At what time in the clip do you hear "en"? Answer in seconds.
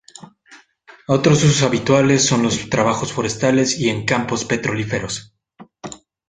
3.89-4.03